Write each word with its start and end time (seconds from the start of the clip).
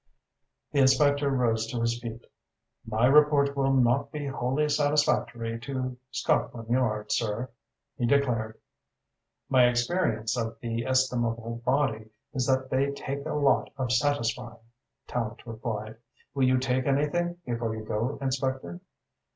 The 0.71 0.79
inspector 0.79 1.29
rose 1.29 1.67
to 1.67 1.79
his 1.79 2.01
feet. 2.01 2.25
"My 2.87 3.05
report 3.05 3.55
will 3.55 3.71
not 3.71 4.11
be 4.11 4.25
wholly 4.25 4.67
satisfactory 4.67 5.59
to 5.59 5.95
Scotland 6.09 6.69
Yard, 6.69 7.11
sir," 7.11 7.51
he 7.99 8.07
declared. 8.07 8.57
"My 9.47 9.67
experience 9.67 10.35
of 10.35 10.57
the 10.59 10.87
estimable 10.87 11.61
body 11.63 12.09
is 12.33 12.47
that 12.47 12.71
they 12.71 12.89
take 12.93 13.27
a 13.27 13.33
lot 13.35 13.69
of 13.77 13.91
satisfying," 13.91 14.57
Tallente 15.07 15.45
replied. 15.45 15.97
"Will 16.33 16.45
you 16.47 16.57
take 16.57 16.87
anything 16.87 17.37
before 17.45 17.75
you 17.75 17.83
go, 17.85 18.17
Inspector?" 18.23 18.79